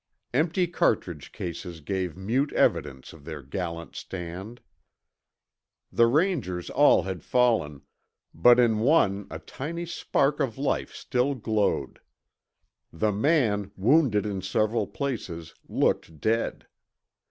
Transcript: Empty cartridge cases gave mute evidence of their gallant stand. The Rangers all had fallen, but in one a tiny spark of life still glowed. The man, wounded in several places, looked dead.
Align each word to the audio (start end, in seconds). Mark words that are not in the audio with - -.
Empty 0.33 0.65
cartridge 0.65 1.31
cases 1.31 1.79
gave 1.79 2.17
mute 2.17 2.51
evidence 2.53 3.13
of 3.13 3.23
their 3.23 3.43
gallant 3.43 3.95
stand. 3.95 4.59
The 5.91 6.07
Rangers 6.07 6.71
all 6.71 7.03
had 7.03 7.21
fallen, 7.23 7.83
but 8.33 8.59
in 8.59 8.79
one 8.79 9.27
a 9.29 9.37
tiny 9.37 9.85
spark 9.85 10.39
of 10.39 10.57
life 10.57 10.91
still 10.91 11.35
glowed. 11.35 11.99
The 12.91 13.11
man, 13.11 13.69
wounded 13.77 14.25
in 14.25 14.41
several 14.41 14.87
places, 14.87 15.53
looked 15.69 16.19
dead. 16.19 16.65